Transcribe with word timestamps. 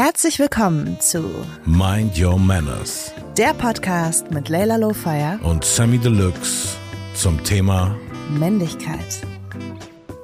Herzlich 0.00 0.38
willkommen 0.38 0.96
zu 1.00 1.24
Mind 1.64 2.16
Your 2.16 2.38
Manners 2.38 3.12
der 3.36 3.52
Podcast 3.52 4.30
mit 4.30 4.48
Layla 4.48 4.76
Lowfire 4.76 5.40
und 5.42 5.64
Sammy 5.64 5.98
Deluxe 5.98 6.76
zum 7.14 7.42
Thema 7.42 7.96
Männlichkeit. 8.30 9.26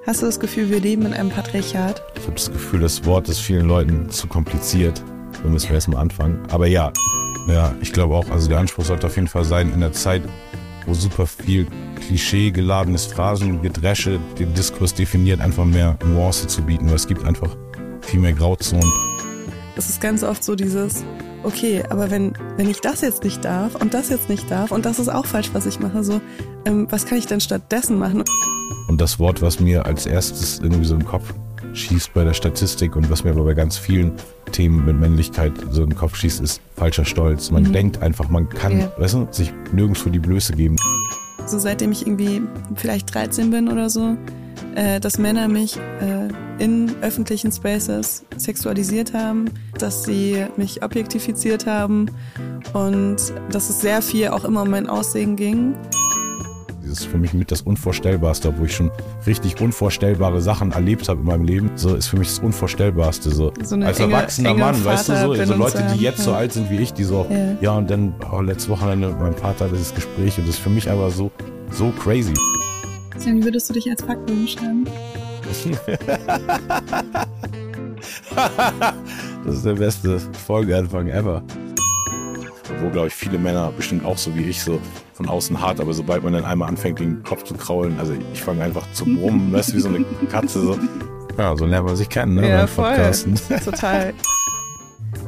Hast 0.06 0.22
du 0.22 0.26
das 0.26 0.38
Gefühl, 0.38 0.70
wir 0.70 0.78
leben 0.78 1.06
in 1.06 1.12
einem 1.12 1.28
Patriarchat? 1.28 2.00
Ich 2.14 2.22
habe 2.22 2.34
das 2.34 2.52
Gefühl, 2.52 2.78
das 2.82 3.04
Wort 3.04 3.28
ist 3.28 3.40
vielen 3.40 3.66
Leuten 3.66 4.08
zu 4.10 4.28
kompliziert. 4.28 5.02
Da 5.42 5.48
müssen 5.48 5.70
wir 5.70 5.74
erstmal 5.74 6.00
anfangen. 6.00 6.40
Aber 6.52 6.68
ja, 6.68 6.92
ja, 7.48 7.74
ich 7.80 7.92
glaube 7.92 8.14
auch, 8.14 8.30
also 8.30 8.48
der 8.48 8.58
Anspruch 8.60 8.84
sollte 8.84 9.08
auf 9.08 9.16
jeden 9.16 9.26
Fall 9.26 9.44
sein, 9.44 9.72
in 9.72 9.80
der 9.80 9.92
Zeit, 9.92 10.22
wo 10.86 10.94
super 10.94 11.26
viel 11.26 11.66
Klischee 11.96 12.52
geladenes 12.52 13.06
Phrasengedresche 13.06 14.20
den 14.38 14.54
Diskurs 14.54 14.94
definiert, 14.94 15.40
einfach 15.40 15.64
mehr 15.64 15.98
Nuance 16.06 16.46
zu 16.46 16.62
bieten, 16.62 16.86
weil 16.86 16.94
es 16.94 17.08
gibt 17.08 17.24
einfach 17.24 17.56
viel 18.02 18.20
mehr 18.20 18.34
Grauzonen. 18.34 19.13
Es 19.76 19.88
ist 19.88 20.00
ganz 20.00 20.22
oft 20.22 20.44
so 20.44 20.54
dieses, 20.54 21.02
okay, 21.42 21.82
aber 21.90 22.10
wenn, 22.10 22.32
wenn 22.56 22.70
ich 22.70 22.80
das 22.80 23.00
jetzt 23.00 23.24
nicht 23.24 23.44
darf 23.44 23.74
und 23.74 23.92
das 23.92 24.08
jetzt 24.08 24.28
nicht 24.28 24.48
darf 24.50 24.70
und 24.70 24.86
das 24.86 24.98
ist 25.00 25.08
auch 25.08 25.26
falsch, 25.26 25.50
was 25.52 25.66
ich 25.66 25.80
mache, 25.80 26.04
so, 26.04 26.20
ähm, 26.64 26.86
was 26.90 27.06
kann 27.06 27.18
ich 27.18 27.26
denn 27.26 27.40
stattdessen 27.40 27.98
machen? 27.98 28.22
Und 28.88 29.00
das 29.00 29.18
Wort, 29.18 29.42
was 29.42 29.58
mir 29.60 29.84
als 29.86 30.06
erstes 30.06 30.60
irgendwie 30.60 30.84
so 30.84 30.94
im 30.94 31.04
Kopf 31.04 31.34
schießt 31.72 32.14
bei 32.14 32.22
der 32.22 32.34
Statistik 32.34 32.94
und 32.94 33.10
was 33.10 33.24
mir 33.24 33.30
aber 33.30 33.42
bei 33.44 33.54
ganz 33.54 33.76
vielen 33.76 34.12
Themen 34.52 34.84
mit 34.84 34.96
Männlichkeit 35.00 35.52
so 35.72 35.82
im 35.82 35.96
Kopf 35.96 36.14
schießt, 36.14 36.40
ist 36.40 36.60
falscher 36.76 37.04
Stolz. 37.04 37.50
Man 37.50 37.64
Mhm. 37.64 37.72
denkt 37.72 38.00
einfach, 38.02 38.28
man 38.28 38.48
kann, 38.48 38.78
Ja. 38.78 38.92
weißt 38.96 39.14
du, 39.14 39.26
sich 39.32 39.52
nirgendwo 39.72 40.08
die 40.08 40.20
Blöße 40.20 40.52
geben. 40.52 40.76
So 41.46 41.58
seitdem 41.58 41.90
ich 41.90 42.06
irgendwie 42.06 42.42
vielleicht 42.76 43.12
13 43.12 43.50
bin 43.50 43.68
oder 43.68 43.90
so, 43.90 44.16
äh, 44.76 45.00
dass 45.00 45.18
Männer 45.18 45.48
mich 45.48 45.76
äh, 45.76 46.23
in 46.58 46.92
öffentlichen 47.02 47.50
Spaces 47.52 48.24
sexualisiert 48.36 49.12
haben, 49.14 49.46
dass 49.78 50.04
sie 50.04 50.44
mich 50.56 50.82
objektifiziert 50.82 51.66
haben 51.66 52.06
und 52.72 53.16
dass 53.50 53.70
es 53.70 53.80
sehr 53.80 54.02
viel 54.02 54.28
auch 54.28 54.44
immer 54.44 54.62
um 54.62 54.70
mein 54.70 54.88
Aussehen 54.88 55.36
ging. 55.36 55.74
Das 56.86 57.00
ist 57.00 57.06
für 57.06 57.18
mich 57.18 57.34
mit 57.34 57.50
das 57.50 57.62
Unvorstellbarste, 57.62 58.50
obwohl 58.50 58.66
ich 58.66 58.76
schon 58.76 58.90
richtig 59.26 59.60
unvorstellbare 59.60 60.40
Sachen 60.40 60.70
erlebt 60.70 61.08
habe 61.08 61.20
in 61.20 61.26
meinem 61.26 61.44
Leben. 61.44 61.70
So 61.74 61.96
ist 61.96 62.06
für 62.06 62.16
mich 62.18 62.28
das 62.28 62.38
Unvorstellbarste. 62.38 63.30
So, 63.30 63.52
So 63.64 63.74
als 63.76 63.98
enge- 63.98 64.02
erwachsener 64.12 64.50
enge 64.50 64.60
Mann, 64.60 64.84
weißt 64.84 65.08
du, 65.08 65.16
so, 65.16 65.34
so 65.34 65.54
Leute, 65.54 65.84
die 65.94 66.00
jetzt 66.02 66.22
so 66.22 66.30
ja. 66.30 66.36
alt 66.36 66.52
sind 66.52 66.70
wie 66.70 66.76
ich, 66.76 66.92
die 66.92 67.02
so, 67.02 67.26
Ja. 67.30 67.56
ja, 67.60 67.72
und 67.76 67.90
dann 67.90 68.14
oh, 68.30 68.40
letztes 68.42 68.68
Wochenende 68.68 69.08
mit 69.08 69.18
meinem 69.18 69.34
Vater 69.34 69.68
dieses 69.68 69.92
Gespräch 69.94 70.38
und 70.38 70.46
das 70.46 70.56
ist 70.56 70.60
für 70.62 70.70
mich 70.70 70.88
aber 70.88 71.10
so, 71.10 71.32
so 71.72 71.90
crazy. 71.98 72.34
Sam, 73.18 73.42
würdest 73.42 73.68
du 73.70 73.72
dich 73.74 73.90
als 73.90 74.02
Fuckboy 74.02 74.36
beschreiben? 74.36 74.86
Das 79.44 79.56
ist 79.56 79.64
der 79.66 79.74
beste 79.74 80.18
Folgeanfang 80.46 81.08
ever. 81.08 81.42
Obwohl, 82.74 82.90
glaube 82.90 83.08
ich, 83.08 83.14
viele 83.14 83.38
Männer 83.38 83.72
bestimmt 83.76 84.04
auch 84.04 84.16
so 84.16 84.34
wie 84.34 84.44
ich 84.44 84.62
so 84.62 84.80
von 85.12 85.28
außen 85.28 85.60
hart, 85.60 85.80
aber 85.80 85.92
sobald 85.92 86.22
man 86.24 86.32
dann 86.32 86.44
einmal 86.44 86.68
anfängt, 86.68 86.98
den 86.98 87.22
Kopf 87.22 87.44
zu 87.44 87.54
kraulen, 87.54 87.98
also 87.98 88.14
ich 88.32 88.42
fange 88.42 88.62
einfach 88.62 88.90
zu 88.92 89.04
brummen, 89.04 89.52
weißt 89.52 89.72
du, 89.72 89.76
wie 89.76 89.80
so 89.80 89.88
eine 89.88 90.04
Katze. 90.30 90.60
So. 90.60 90.78
Ja, 91.38 91.56
so 91.56 91.66
lernt 91.66 91.86
man 91.86 91.96
sich 91.96 92.08
kennen, 92.08 92.34
ne? 92.34 92.48
Ja, 92.48 92.58
beim 92.60 92.68
voll. 92.68 92.84
Podcasten. 92.90 93.34
Total. 93.64 94.14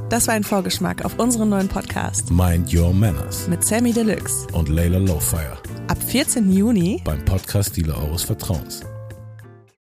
Das 0.08 0.28
war 0.28 0.34
ein 0.34 0.44
Vorgeschmack 0.44 1.04
auf 1.04 1.18
unseren 1.18 1.48
neuen 1.48 1.68
Podcast 1.68 2.30
Mind 2.30 2.72
Your 2.72 2.92
Manners 2.92 3.48
mit 3.48 3.64
Sammy 3.64 3.92
Deluxe. 3.92 4.46
und 4.52 4.68
Layla 4.68 4.98
Lowfire 4.98 5.58
Ab 5.88 5.98
14. 6.06 6.50
Juni 6.50 7.00
beim 7.04 7.24
Podcast 7.24 7.76
Dealer 7.76 7.98
eures 8.02 8.22
Vertrauens. 8.22 8.82